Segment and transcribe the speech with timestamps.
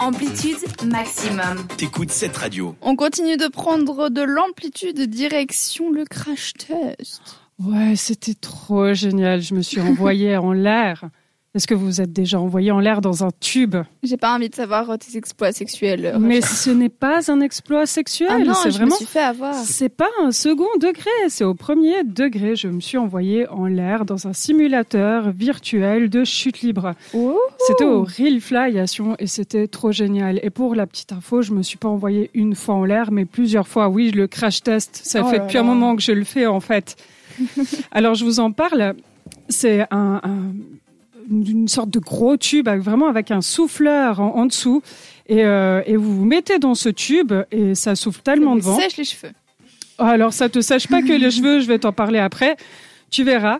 [0.00, 1.66] Amplitude maximum.
[1.76, 2.76] T'écoutes cette radio.
[2.82, 7.20] On continue de prendre de l'amplitude direction le crash test.
[7.58, 9.42] Ouais, c'était trop génial.
[9.42, 11.08] Je me suis envoyée en l'air.
[11.58, 13.74] Est-ce que vous vous êtes déjà envoyé en l'air dans un tube
[14.04, 16.06] J'ai pas envie de savoir euh, tes exploits sexuels.
[16.06, 18.28] euh, Mais ce n'est pas un exploit sexuel.
[18.30, 18.92] ah non, c'est je vraiment.
[18.92, 19.54] me suis fait avoir.
[19.54, 22.54] C'est pas un second degré, c'est au premier degré.
[22.54, 26.94] Je me suis envoyée en l'air dans un simulateur virtuel de chute libre.
[27.66, 30.38] C'était au Real Fly Sion et c'était trop génial.
[30.44, 33.24] Et pour la petite info, je me suis pas envoyée une fois en l'air, mais
[33.24, 33.88] plusieurs fois.
[33.88, 36.60] Oui, le crash test, ça Oh fait depuis un moment que je le fais en
[36.60, 36.94] fait.
[37.90, 38.94] Alors je vous en parle.
[39.50, 40.52] C'est un, un-
[41.30, 44.82] une sorte de gros tube, vraiment avec un souffleur en, en dessous.
[45.26, 48.70] Et, euh, et vous vous mettez dans ce tube et ça souffle tellement de Ça
[48.70, 48.78] vent.
[48.78, 49.32] Sèche les cheveux.
[49.98, 52.56] Ah, Alors, ça te sèche pas que les cheveux, je vais t'en parler après.
[53.10, 53.58] Tu verras.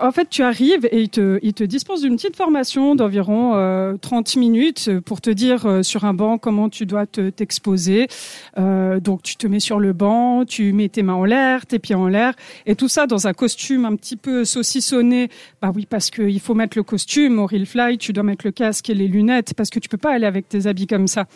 [0.00, 3.98] En fait, tu arrives et il te, il te dispense d'une petite formation d'environ euh,
[4.00, 8.08] 30 minutes pour te dire euh, sur un banc comment tu dois te t'exposer.
[8.56, 11.78] Euh, donc, tu te mets sur le banc, tu mets tes mains en l'air, tes
[11.78, 12.32] pieds en l'air,
[12.64, 15.28] et tout ça dans un costume un petit peu saucissonné.
[15.60, 18.52] Bah oui, parce qu'il faut mettre le costume au Real Fly, tu dois mettre le
[18.52, 21.26] casque et les lunettes, parce que tu peux pas aller avec tes habits comme ça.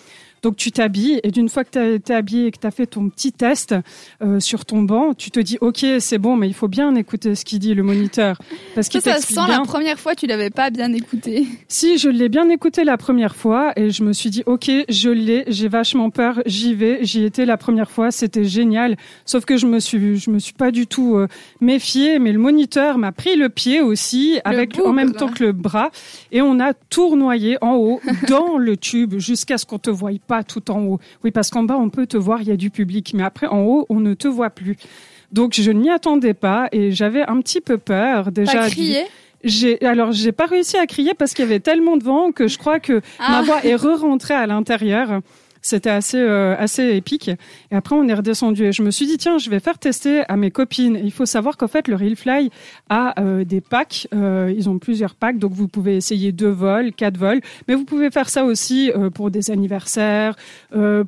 [0.42, 2.86] Donc tu t'habilles et d'une fois que tu es habillé et que tu as fait
[2.86, 3.74] ton petit test
[4.22, 7.34] euh, sur ton banc, tu te dis OK, c'est bon, mais il faut bien écouter
[7.34, 8.38] ce qu'il dit le moniteur
[8.74, 11.46] parce Ça, qu'il ça sent t'explique la première fois, tu l'avais pas bien écouté.
[11.68, 15.10] Si je l'ai bien écouté la première fois et je me suis dit OK, je
[15.10, 18.96] l'ai, j'ai vachement peur, j'y vais, j'y étais la première fois, c'était génial.
[19.24, 21.28] Sauf que je me suis je me suis pas du tout euh,
[21.60, 25.52] méfiée, mais le moniteur m'a pris le pied aussi avec en même temps que le
[25.52, 25.90] bras
[26.32, 30.31] et on a tournoyé en haut dans le tube jusqu'à ce qu'on te voie pas
[30.42, 31.00] tout en haut.
[31.24, 33.46] Oui, parce qu'en bas on peut te voir, il y a du public, mais après
[33.46, 34.76] en haut on ne te voit plus.
[35.32, 38.52] Donc je n'y attendais pas et j'avais un petit peu peur déjà.
[38.52, 39.04] T'as crié?
[39.44, 42.46] j'ai alors j'ai pas réussi à crier parce qu'il y avait tellement de vent que
[42.48, 43.30] je crois que Ah.
[43.32, 45.20] ma voix est re-rentrée à l'intérieur.
[45.64, 47.28] C'était assez euh, assez épique.
[47.70, 50.22] Et après on est redescendu et je me suis dit tiens je vais faire tester
[50.28, 50.96] à mes copines.
[50.96, 52.50] Et il faut savoir qu'en fait le Real Fly
[52.90, 54.08] a euh, des packs.
[54.12, 57.84] Euh, ils ont plusieurs packs donc vous pouvez essayer deux vols, quatre vols, mais vous
[57.84, 60.34] pouvez faire ça aussi pour des anniversaires,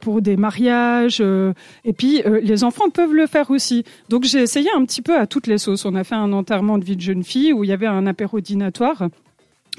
[0.01, 1.21] pour des mariages.
[1.21, 3.85] et puis les enfants peuvent le faire aussi.
[4.09, 5.85] Donc j'ai essayé un petit peu à toutes les sauces.
[5.85, 8.07] On a fait un enterrement de vie de jeune fille où il y avait un
[8.07, 9.09] apéro dînatoire.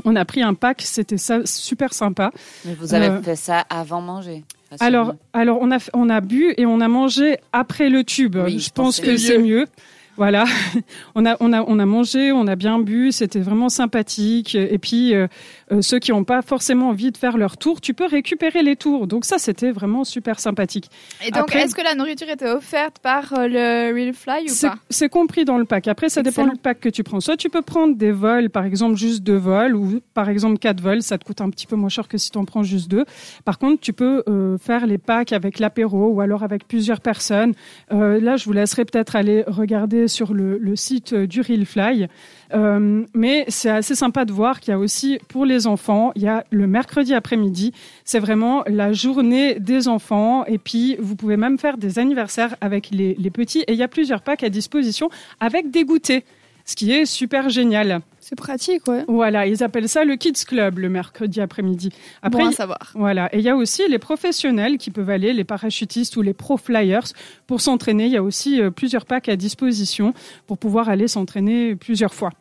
[0.04, 1.16] On a pris un pack, c'était
[1.46, 2.32] super sympa.
[2.66, 4.44] Mais vous avez Euh, fait ça avant manger.
[4.80, 5.30] Alors, rassure-moi.
[5.34, 8.38] alors on a on a bu et on a mangé après le tube.
[8.44, 9.68] Oui, je pense que c'est mieux.
[10.18, 10.46] Voilà,
[11.16, 14.56] on a on a on a mangé, on a bien bu, c'était vraiment sympathique.
[14.56, 15.28] Et puis euh,
[15.72, 18.76] euh, ceux qui n'ont pas forcément envie de faire leur tour, tu peux récupérer les
[18.76, 19.08] tours.
[19.08, 20.90] Donc ça, c'était vraiment super sympathique.
[21.26, 24.48] Et donc, Après- est-ce que la nourriture était offerte par euh, le Real Fly ou
[24.50, 25.88] C'est pas c'est compris dans le pack.
[25.88, 27.20] Après, ça dépend du pack que tu prends.
[27.20, 30.82] Soit tu peux prendre des vols, par exemple juste deux vols, ou par exemple quatre
[30.82, 32.90] vols, ça te coûte un petit peu moins cher que si tu en prends juste
[32.90, 33.06] deux.
[33.44, 37.54] Par contre, tu peux euh, faire les packs avec l'apéro ou alors avec plusieurs personnes.
[37.92, 42.08] Euh, là, je vous laisserai peut-être aller regarder sur le, site du Real Fly.
[42.54, 46.22] Euh, mais c'est assez sympa de voir qu'il y a aussi pour les enfants, il
[46.22, 47.74] y a le mercredi après-midi,
[48.04, 52.92] c'est vraiment la journée des enfants et puis vous pouvez même faire des anniversaires avec
[52.92, 56.22] les, les petits et il y a plusieurs packs à disposition avec des goûters,
[56.66, 58.02] ce qui est super génial.
[58.28, 59.04] C'est pratique, ouais.
[59.08, 61.92] Voilà, ils appellent ça le Kids Club le mercredi après-midi.
[62.24, 62.92] Après, bon à savoir.
[62.96, 63.30] voilà.
[63.36, 66.58] Et il y a aussi les professionnels qui peuvent aller, les parachutistes ou les pro
[66.58, 67.04] flyers,
[67.46, 68.06] pour s'entraîner.
[68.08, 70.16] Il y a aussi euh, plusieurs packs à disposition
[70.48, 72.32] pour pouvoir aller s'entraîner plusieurs fois.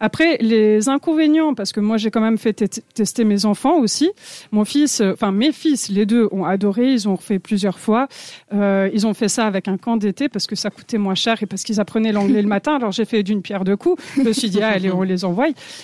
[0.00, 4.10] Après, les inconvénients, parce que moi j'ai quand même fait te- tester mes enfants aussi.
[4.50, 8.08] Mon fils, euh, enfin mes fils, les deux ont adoré, ils ont refait plusieurs fois.
[8.52, 11.42] Euh, ils ont fait ça avec un camp d'été parce que ça coûtait moins cher
[11.42, 12.74] et parce qu'ils apprenaient l'anglais le matin.
[12.76, 14.02] Alors j'ai fait d'une pierre deux coups.
[14.16, 15.33] Je me suis dit, ah, allez, on les envoie.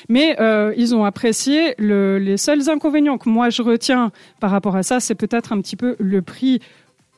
[0.09, 1.75] Mais euh, ils ont apprécié.
[1.79, 5.61] Le, les seuls inconvénients que moi je retiens par rapport à ça, c'est peut-être un
[5.61, 6.61] petit peu le prix.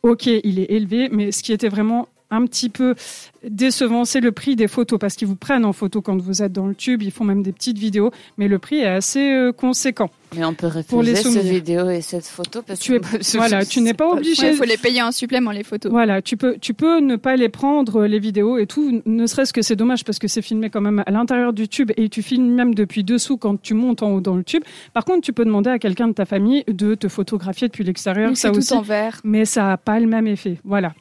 [0.02, 2.94] Ok, il est élevé, mais ce qui était vraiment un petit peu
[3.48, 6.52] décevant, c'est le prix des photos parce qu'ils vous prennent en photo quand vous êtes
[6.52, 7.02] dans le tube.
[7.02, 10.10] Ils font même des petites vidéos, mais le prix est assez euh, conséquent.
[10.34, 13.36] Mais on peut pour les refuser cette vidéo et cette photo parce Tu es- que
[13.36, 14.48] voilà, tu n'es pas obligé.
[14.50, 15.90] Il faut les payer en supplément, les photos.
[15.92, 19.52] Voilà, tu peux, tu peux ne pas les prendre, les vidéos et tout, ne serait-ce
[19.52, 22.22] que c'est dommage parce que c'est filmé quand même à l'intérieur du tube et tu
[22.22, 24.62] filmes même depuis dessous quand tu montes en haut dans le tube.
[24.94, 28.30] Par contre, tu peux demander à quelqu'un de ta famille de te photographier depuis l'extérieur,
[28.30, 28.72] Oui, ça c'est tout aussi.
[28.72, 29.20] en vert.
[29.24, 30.56] Mais ça n'a pas le même effet.
[30.64, 30.94] Voilà.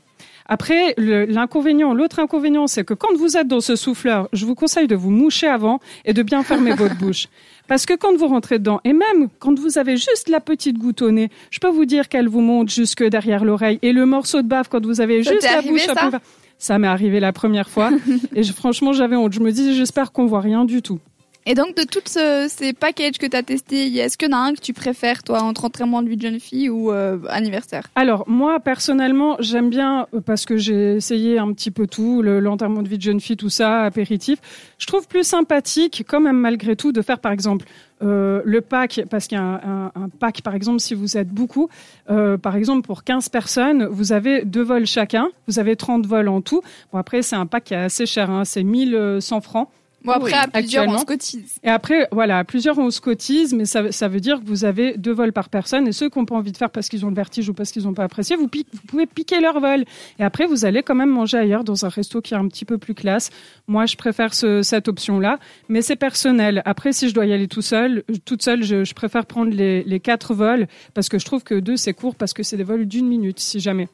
[0.47, 4.87] Après, l'inconvénient, l'autre inconvénient, c'est que quand vous êtes dans ce souffleur, je vous conseille
[4.87, 7.27] de vous moucher avant et de bien fermer votre bouche.
[7.67, 11.01] Parce que quand vous rentrez dedans, et même quand vous avez juste la petite goutte
[11.01, 13.79] au nez, je peux vous dire qu'elle vous monte jusque derrière l'oreille.
[13.81, 16.09] Et le morceau de bave, quand vous avez Ça juste la arrivé, bouche un ça?
[16.11, 16.17] peu.
[16.57, 17.91] Ça m'est arrivé la première fois.
[18.35, 19.33] et je- franchement, j'avais honte.
[19.33, 20.99] Je me disais, j'espère qu'on voit rien du tout.
[21.47, 24.37] Et donc, de tous ce- ces packages que tu as testés, est-ce qu'il y en
[24.37, 27.17] a un que tu préfères, toi, entre entraînement de vie de jeune fille ou euh,
[27.29, 27.87] anniversaire?
[27.95, 32.39] Alors moi personnellement j'aime bien euh, parce que j'ai essayé un petit peu tout, le-
[32.39, 34.39] l'enterrement de vie de jeune fille, tout ça, apéritif.
[34.77, 37.65] Je trouve plus sympathique quand même malgré tout de faire par exemple
[38.03, 39.61] euh, le pack parce qu'il y a
[39.95, 41.69] un, pack par exemple si vous êtes beaucoup,
[42.09, 46.27] euh, par exemple pour 15 personnes vous avez deux vols chacun, vous avez 30 vols
[46.27, 46.61] en tout.
[46.93, 49.69] Bon après c'est un pack qui est assez cher, hein, c'est 1100 francs.
[50.03, 51.55] Bon, après, Oui, à plusieurs, on se cotise.
[51.63, 54.65] Et après, voilà, à plusieurs on se cotise, mais ça, ça veut dire que vous
[54.65, 55.87] avez deux vols par personne.
[55.87, 57.71] Et ceux qui n'ont pas envie de faire parce qu'ils ont le vertige ou parce
[57.71, 59.85] qu'ils n'ont pas apprécié, vous, pique- vous pouvez piquer leur vol.
[60.17, 62.65] Et après, vous allez quand même manger ailleurs dans un resto qui est un petit
[62.65, 63.29] peu plus classe.
[63.67, 65.37] Moi, je préfère ce- cette option-là,
[65.69, 66.61] mais c'est personnel.
[66.65, 69.83] Après, si je dois y aller tout seul, toute seule, je, je préfère prendre les,
[69.83, 72.63] les quatre vols parce que je trouve que deux, c'est court parce que c'est des
[72.63, 73.87] vols d'une minute, si jamais.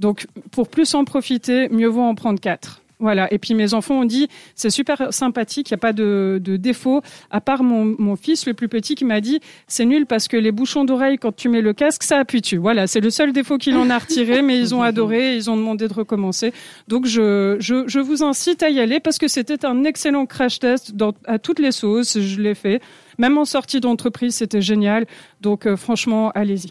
[0.00, 2.80] Donc, pour plus en profiter, mieux vaut en prendre quatre.
[3.00, 3.32] Voilà.
[3.32, 6.56] Et puis mes enfants ont dit, c'est super sympathique, il n'y a pas de, de
[6.56, 7.02] défaut.
[7.30, 10.36] À part mon, mon fils, le plus petit, qui m'a dit, c'est nul parce que
[10.36, 12.56] les bouchons d'oreille, quand tu mets le casque, ça appuie dessus.
[12.56, 15.56] Voilà, c'est le seul défaut qu'il en a retiré, mais ils ont adoré, ils ont
[15.56, 16.52] demandé de recommencer.
[16.88, 20.60] Donc je, je, je vous incite à y aller parce que c'était un excellent crash
[20.60, 22.20] test dans, à toutes les sauces.
[22.20, 22.80] Je l'ai fait.
[23.18, 25.06] Même en sortie d'entreprise, c'était génial.
[25.40, 26.70] Donc euh, franchement, allez-y.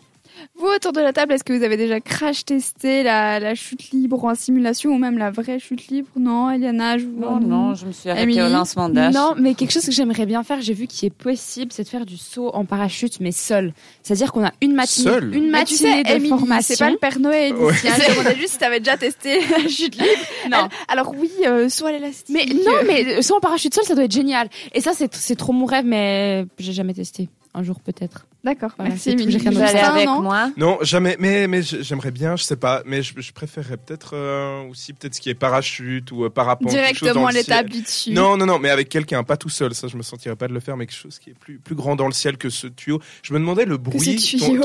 [0.55, 3.91] Vous, autour de la table, est-ce que vous avez déjà crash testé la, la chute
[3.91, 6.07] libre en simulation ou même la vraie chute libre?
[6.17, 9.13] Non, Eliana, je vous Non, non, je me suis arrêtée Émilie au lancement d'âge.
[9.13, 11.87] Non, mais quelque chose que j'aimerais bien faire, j'ai vu qui est possible, c'est de
[11.89, 13.73] faire du saut en parachute, mais seul.
[14.01, 16.75] C'est-à-dire qu'on a une matinée, Seul une Mais tu sais, matinée de formation.
[16.75, 17.73] c'est pas le Père Noël Ouais.
[17.73, 17.87] ici.
[17.87, 17.93] hein.
[17.99, 20.07] Je demandais juste si t'avais déjà testé la chute libre.
[20.51, 20.67] Non.
[20.69, 22.35] Elle- alors oui, euh, soit l'élastique.
[22.35, 24.49] Mais non, mais saut en parachute seul, ça doit être génial.
[24.73, 27.29] Et ça, c'est c'est trop mon rêve, mais j'ai jamais testé.
[27.53, 28.25] Un jour peut-être.
[28.43, 29.37] D'accord, Voilà, merci Émilie.
[29.37, 31.15] Vous allez avec non moi Non, jamais.
[31.17, 32.83] Mais, mais j'aimerais bien, je sais pas.
[32.85, 36.69] Mais je, je préférerais peut-être euh, aussi peut-être ce qui est parachute ou euh, parapente.
[36.69, 37.41] Directement ciel.
[37.41, 38.11] l'établi dessus.
[38.11, 39.73] Non, non, non, mais avec quelqu'un, pas tout seul.
[39.73, 41.75] Ça, je me sentirais pas de le faire, mais quelque chose qui est plus, plus
[41.75, 42.99] grand dans le ciel que ce tuyau.
[43.21, 44.61] Je me demandais le bruit, ce ton, tuyau.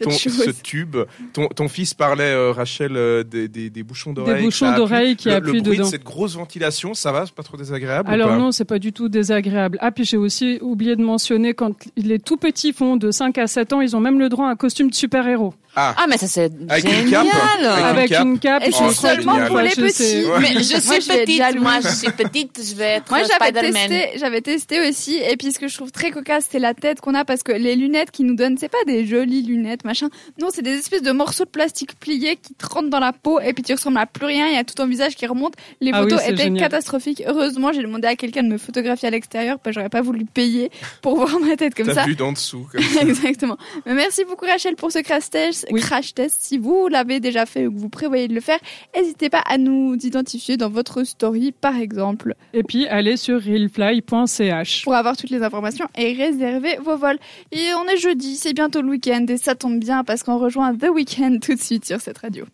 [0.00, 0.96] ton- ce tube.
[1.34, 4.36] Ton, ton fils parlait, euh, Rachel, euh, des, des, des bouchons d'oreille.
[4.38, 4.80] Des bouchons ça appuie.
[4.80, 5.84] d'oreille qui appuient le bruit dedans.
[5.84, 8.08] de cette grosse ventilation, ça va, c'est pas trop désagréable.
[8.08, 8.38] ou Alors pas?
[8.38, 9.76] non, c'est pas du tout désagréable.
[9.82, 13.46] Ah, puis j'ai aussi oublié de mentionner quand les tout petits font de 5 à
[13.46, 15.54] 7 ans, ils ont même le droit à un costume de super-héros.
[15.76, 18.62] Ah, Ah, mais ça, c'est Avec une génial cape Avec Avec une une cape.
[18.66, 20.24] Et Oh, c'est c'est seulement pour les Je petits.
[20.24, 20.38] Ouais.
[20.40, 23.20] Mais je suis je vais être petite, moi, je suis petite, je vais être Moi,
[23.22, 23.88] j'avais Spider-Man.
[23.88, 25.16] testé, j'avais testé aussi.
[25.16, 27.52] Et puis, ce que je trouve très cocasse, c'est la tête qu'on a parce que
[27.52, 30.08] les lunettes qu'ils nous donnent, c'est pas des jolies lunettes, machin.
[30.40, 33.40] Non, c'est des espèces de morceaux de plastique pliés qui te rentrent dans la peau
[33.40, 34.46] et puis tu ressembles à plus rien.
[34.48, 35.54] Il y a tout ton visage qui remonte.
[35.80, 36.62] Les Ah oui, photos étaient génial.
[36.62, 37.22] catastrophiques.
[37.26, 40.24] Heureusement, j'ai demandé à quelqu'un de me photographier à l'extérieur parce que j'aurais pas voulu
[40.24, 40.70] payer
[41.02, 42.04] pour voir ma tête comme t'as ça.
[42.04, 42.68] vu d'en dessous.
[42.72, 43.00] Comme ça.
[43.02, 43.56] Exactement.
[43.86, 45.63] Mais merci beaucoup Rachel pour ce crash test.
[45.70, 45.80] Oui.
[45.80, 46.38] Crash test.
[46.40, 48.58] Si vous l'avez déjà fait ou que vous prévoyez de le faire,
[48.94, 54.84] n'hésitez pas à nous identifier dans votre story, par exemple, Et puis, allez sur realfly.ch.
[54.84, 57.18] pour avoir toutes les informations et réserver vos vols.
[57.52, 60.74] Et on est jeudi, c'est bientôt le week-end et ça tombe bien parce qu'on rejoint
[60.74, 62.44] The Weekend tout de suite sur cette radio.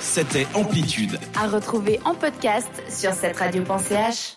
[0.00, 1.18] C'était Amplitude.
[1.40, 4.36] À retrouver en podcast sur cette radio.ch.